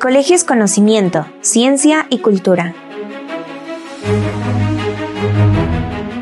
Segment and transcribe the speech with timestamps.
[0.00, 2.74] colegio es conocimiento, ciencia y cultura.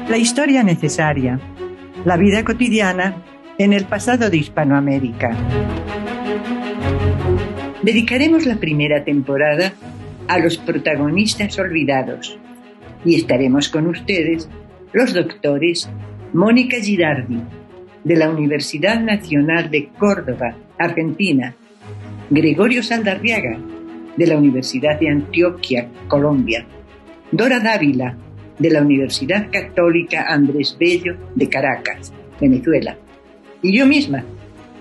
[0.09, 1.39] La historia necesaria.
[2.05, 3.23] La vida cotidiana
[3.57, 5.31] en el pasado de Hispanoamérica.
[7.83, 9.73] Dedicaremos la primera temporada
[10.27, 12.37] a los protagonistas olvidados
[13.05, 14.49] y estaremos con ustedes
[14.93, 15.89] los doctores
[16.33, 17.41] Mónica Girardi,
[18.03, 21.55] de la Universidad Nacional de Córdoba, Argentina,
[22.31, 23.59] Gregorio Saldarriaga,
[24.17, 26.67] de la Universidad de Antioquia, Colombia,
[27.33, 28.17] Dora Dávila,
[28.59, 32.99] de la Universidad Católica Andrés Bello de Caracas, Venezuela,
[33.63, 34.25] y yo misma,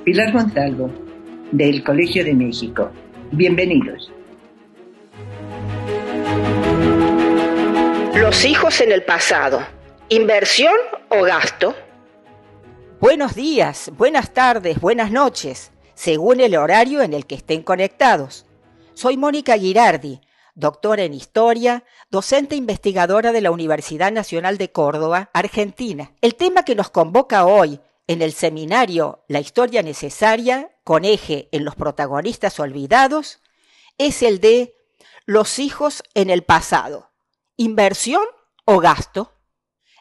[0.03, 0.91] Pilar Gonzalo,
[1.51, 2.91] del Colegio de México.
[3.31, 4.11] Bienvenidos.
[8.15, 9.61] Los hijos en el pasado.
[10.09, 10.75] ¿Inversión
[11.09, 11.75] o gasto?
[12.99, 18.45] Buenos días, buenas tardes, buenas noches, según el horario en el que estén conectados.
[18.93, 20.21] Soy Mónica Girardi,
[20.53, 26.13] doctora en Historia, docente investigadora de la Universidad Nacional de Córdoba, Argentina.
[26.21, 31.65] El tema que nos convoca hoy en el seminario La Historia Necesaria, con eje en
[31.65, 33.41] los protagonistas olvidados,
[33.97, 34.75] es el de
[35.25, 37.09] Los hijos en el pasado.
[37.55, 38.23] ¿Inversión
[38.65, 39.33] o gasto?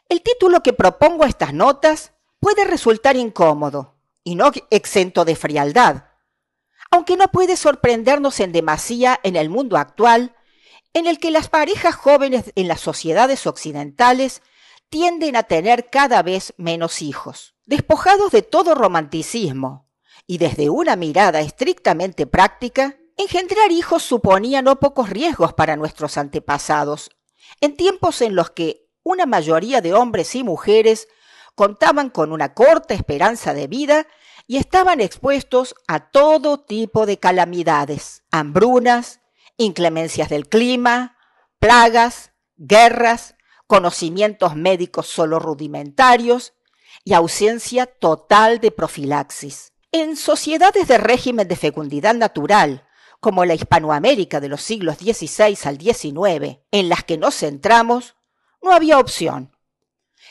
[0.09, 3.96] El título que propongo a estas notas puede resultar incómodo
[4.27, 6.03] y no exento de frialdad,
[6.91, 10.35] aunque no puede sorprendernos en demasía en el mundo actual,
[10.91, 14.41] en el que las parejas jóvenes en las sociedades occidentales
[14.89, 17.55] tienden a tener cada vez menos hijos.
[17.65, 19.87] Despojados de todo romanticismo
[20.25, 27.11] y desde una mirada estrictamente práctica, engendrar hijos suponía no pocos riesgos para nuestros antepasados,
[27.61, 31.07] en tiempos en los que una mayoría de hombres y mujeres
[31.57, 34.05] contaban con una corta esperanza de vida
[34.45, 39.21] y estaban expuestos a todo tipo de calamidades, hambrunas,
[39.57, 41.17] inclemencias del clima,
[41.57, 46.53] plagas, guerras, conocimientos médicos solo rudimentarios
[47.03, 49.73] y ausencia total de profilaxis.
[49.91, 52.87] En sociedades de régimen de fecundidad natural,
[53.19, 58.15] como la Hispanoamérica de los siglos XVI al XIX, en las que nos centramos,
[58.61, 59.56] no había opción.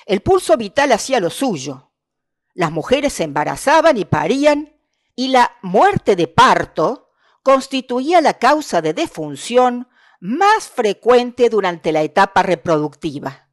[0.06, 1.90] El pulso vital hacía lo suyo.
[2.54, 4.80] Las mujeres se embarazaban y parían,
[5.16, 7.10] y la muerte de parto
[7.42, 9.88] constituía la causa de defunción
[10.20, 13.48] más frecuente durante la etapa reproductiva,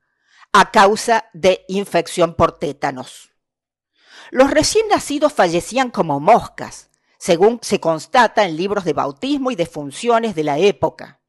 [0.51, 3.31] a causa de infección por tétanos.
[4.29, 9.65] Los recién nacidos fallecían como moscas, según se constata en libros de bautismo y de
[9.65, 11.21] funciones de la época.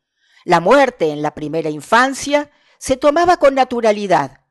[0.45, 4.44] La muerte en la primera infancia se tomaba con naturalidad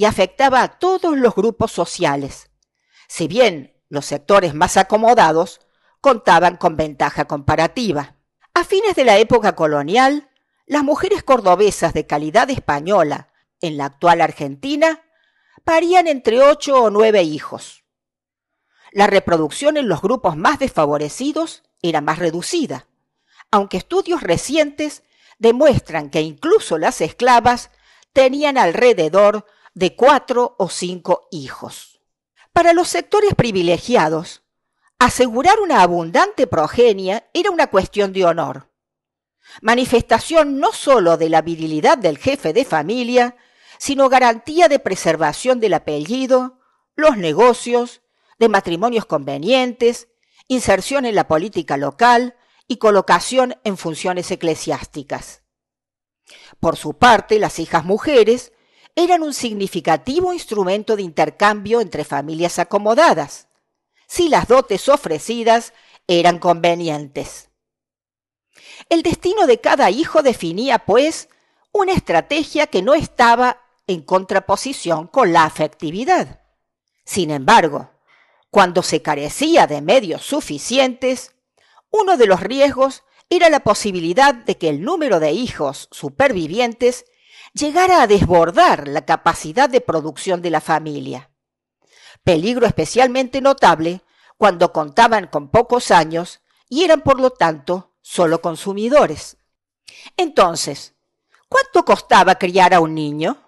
[0.00, 2.48] y afectaba a todos los grupos sociales,
[3.06, 5.60] si bien los sectores más acomodados
[6.00, 8.16] contaban con ventaja comparativa.
[8.54, 10.30] A fines de la época colonial,
[10.64, 13.28] las mujeres cordobesas de calidad española
[13.60, 15.02] en la actual Argentina
[15.64, 17.84] parían entre ocho o nueve hijos.
[18.92, 22.86] La reproducción en los grupos más desfavorecidos era más reducida,
[23.50, 25.02] aunque estudios recientes
[25.38, 27.70] demuestran que incluso las esclavas
[28.14, 29.44] tenían alrededor
[29.74, 32.00] de cuatro o cinco hijos.
[32.52, 34.42] Para los sectores privilegiados,
[34.98, 38.70] asegurar una abundante progenia era una cuestión de honor,
[39.62, 43.36] manifestación no sólo de la virilidad del jefe de familia,
[43.78, 46.60] sino garantía de preservación del apellido,
[46.96, 48.02] los negocios,
[48.38, 50.08] de matrimonios convenientes,
[50.48, 52.36] inserción en la política local
[52.66, 55.42] y colocación en funciones eclesiásticas.
[56.60, 58.52] Por su parte, las hijas mujeres
[59.00, 63.48] eran un significativo instrumento de intercambio entre familias acomodadas,
[64.06, 65.72] si las dotes ofrecidas
[66.06, 67.48] eran convenientes.
[68.88, 71.28] El destino de cada hijo definía, pues,
[71.72, 76.40] una estrategia que no estaba en contraposición con la afectividad.
[77.04, 77.90] Sin embargo,
[78.50, 81.34] cuando se carecía de medios suficientes,
[81.90, 87.04] uno de los riesgos era la posibilidad de que el número de hijos supervivientes
[87.52, 91.30] llegara a desbordar la capacidad de producción de la familia.
[92.22, 94.02] Peligro especialmente notable
[94.36, 99.36] cuando contaban con pocos años y eran por lo tanto solo consumidores.
[100.16, 100.94] Entonces,
[101.48, 103.38] ¿cuánto costaba criar a un niño?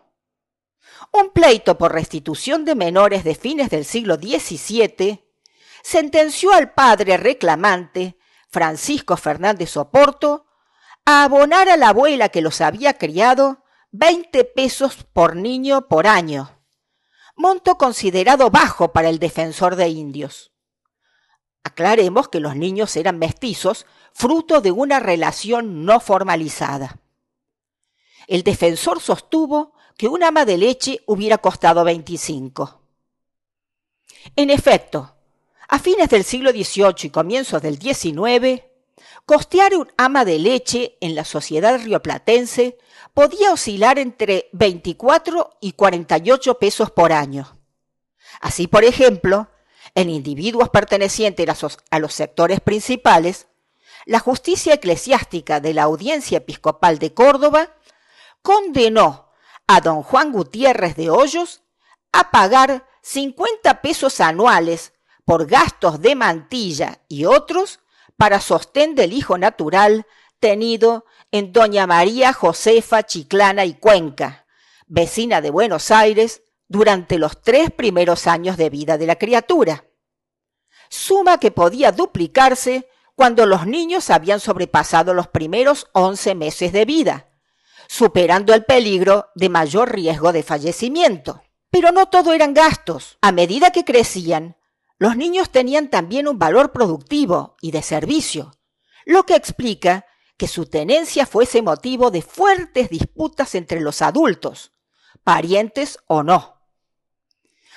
[1.12, 5.24] Un pleito por restitución de menores de fines del siglo XVII
[5.82, 10.46] sentenció al padre reclamante Francisco Fernández Oporto,
[11.04, 13.61] a abonar a la abuela que los había criado
[13.94, 16.50] 20 pesos por niño por año,
[17.36, 20.50] monto considerado bajo para el defensor de indios.
[21.62, 23.84] Aclaremos que los niños eran mestizos,
[24.14, 27.00] fruto de una relación no formalizada.
[28.28, 32.80] El defensor sostuvo que un ama de leche hubiera costado 25.
[34.36, 35.16] En efecto,
[35.68, 38.62] a fines del siglo XVIII y comienzos del XIX,
[39.26, 42.78] costear un ama de leche en la sociedad rioplatense
[43.14, 47.58] podía oscilar entre 24 y 48 pesos por año.
[48.40, 49.48] Así, por ejemplo,
[49.94, 51.46] en individuos pertenecientes
[51.90, 53.48] a los sectores principales,
[54.06, 57.76] la justicia eclesiástica de la Audiencia Episcopal de Córdoba
[58.42, 59.30] condenó
[59.66, 61.62] a don Juan Gutiérrez de Hoyos
[62.12, 64.92] a pagar 50 pesos anuales
[65.24, 67.80] por gastos de mantilla y otros
[68.16, 70.06] para sostén del hijo natural
[70.40, 74.46] tenido en doña María Josefa Chiclana y Cuenca,
[74.86, 79.86] vecina de Buenos Aires, durante los tres primeros años de vida de la criatura.
[80.90, 87.30] Suma que podía duplicarse cuando los niños habían sobrepasado los primeros 11 meses de vida,
[87.88, 91.42] superando el peligro de mayor riesgo de fallecimiento.
[91.70, 93.16] Pero no todo eran gastos.
[93.22, 94.56] A medida que crecían,
[94.98, 98.52] los niños tenían también un valor productivo y de servicio,
[99.06, 100.04] lo que explica
[100.42, 104.72] que su tenencia fuese motivo de fuertes disputas entre los adultos,
[105.22, 106.56] parientes o no.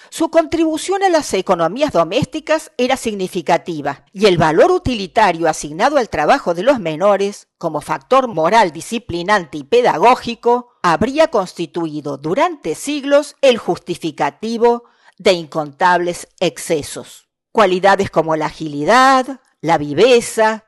[0.09, 6.55] Su contribución a las economías domésticas era significativa y el valor utilitario asignado al trabajo
[6.55, 14.85] de los menores como factor moral disciplinante y pedagógico habría constituido durante siglos el justificativo
[15.19, 17.27] de incontables excesos.
[17.51, 20.64] Cualidades como la agilidad, la viveza,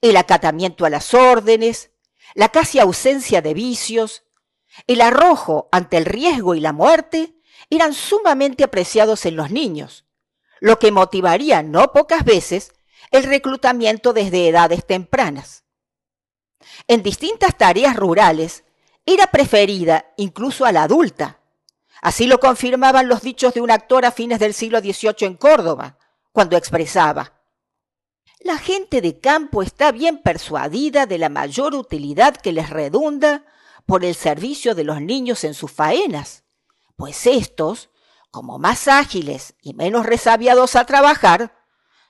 [0.00, 1.90] el acatamiento a las órdenes,
[2.34, 4.24] la casi ausencia de vicios,
[4.86, 7.34] el arrojo ante el riesgo y la muerte
[7.70, 10.06] eran sumamente apreciados en los niños,
[10.60, 12.72] lo que motivaría no pocas veces
[13.10, 15.64] el reclutamiento desde edades tempranas.
[16.86, 18.64] En distintas tareas rurales
[19.06, 21.40] era preferida incluso a la adulta.
[22.02, 25.98] Así lo confirmaban los dichos de un actor a fines del siglo XVIII en Córdoba,
[26.32, 27.39] cuando expresaba,
[28.40, 33.44] la gente de campo está bien persuadida de la mayor utilidad que les redunda
[33.86, 36.44] por el servicio de los niños en sus faenas
[37.00, 37.88] pues estos,
[38.30, 41.56] como más ágiles y menos resabiados a trabajar,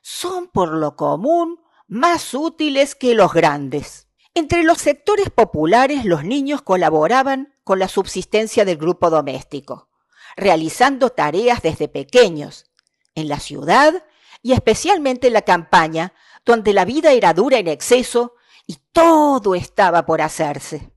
[0.03, 4.09] son por lo común más útiles que los grandes.
[4.35, 9.89] Entre los sectores populares los niños colaboraban con la subsistencia del grupo doméstico,
[10.37, 12.69] realizando tareas desde pequeños,
[13.15, 14.03] en la ciudad
[14.43, 16.13] y especialmente en la campaña,
[16.45, 18.35] donde la vida era dura en exceso
[18.67, 20.91] y todo estaba por hacerse.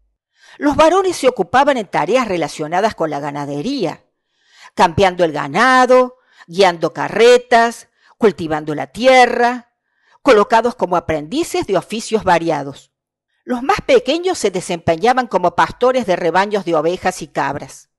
[0.57, 4.05] Los varones se ocupaban en tareas relacionadas con la ganadería,
[4.75, 6.17] campeando el ganado,
[6.47, 9.73] guiando carretas, cultivando la tierra,
[10.21, 12.91] colocados como aprendices de oficios variados.
[13.43, 17.89] Los más pequeños se desempeñaban como pastores de rebaños de ovejas y cabras.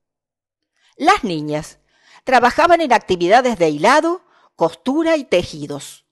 [0.97, 1.79] Las niñas
[2.23, 4.24] trabajaban en actividades de hilado,
[4.55, 6.05] costura y tejidos,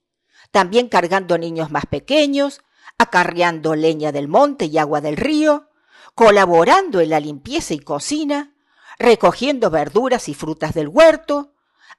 [0.50, 2.60] también cargando niños más pequeños,
[2.98, 5.70] acarreando leña del monte y agua del río,
[6.14, 8.54] colaborando en la limpieza y cocina,
[8.98, 11.52] recogiendo verduras y frutas del huerto,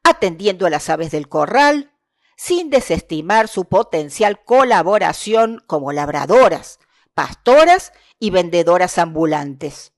[0.04, 1.92] atendiendo a las aves del corral,
[2.38, 6.80] sin desestimar su potencial colaboración como labradoras,
[7.14, 9.94] pastoras y vendedoras ambulantes.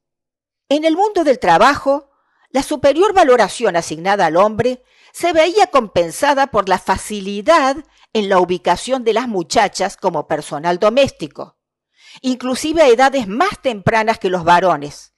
[0.69, 2.09] En el mundo del trabajo,
[2.49, 4.83] la superior valoración asignada al hombre
[5.17, 7.77] se veía compensada por la facilidad
[8.13, 11.57] en la ubicación de las muchachas como personal doméstico,
[12.21, 15.15] inclusive a edades más tempranas que los varones,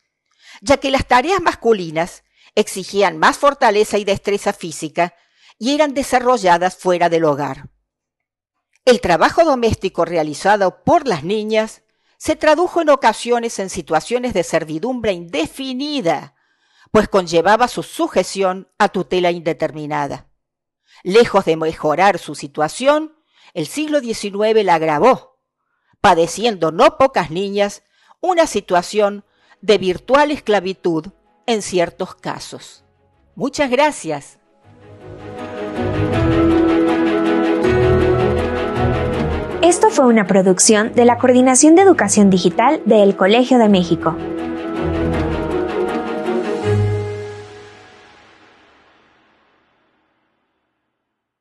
[0.62, 2.24] ya que las tareas masculinas
[2.56, 5.15] exigían más fortaleza y destreza física
[5.58, 7.70] y eran desarrolladas fuera del hogar.
[8.86, 11.84] El trabajo doméstico realizado por las niñas
[12.18, 16.36] se tradujo en ocasiones en situaciones de servidumbre indefinida,
[16.91, 20.27] pues conllevaba su sujeción a tutela indeterminada.
[21.03, 23.15] Lejos de mejorar su situación,
[23.53, 25.39] el siglo XIX la agravó,
[26.01, 27.84] padeciendo no pocas niñas
[28.22, 29.24] una situación
[29.62, 31.08] de virtual esclavitud
[31.46, 32.84] en ciertos casos.
[33.36, 34.39] Muchas gracias.
[39.62, 44.15] Esto fue una producción de la Coordinación de Educación Digital del Colegio de México.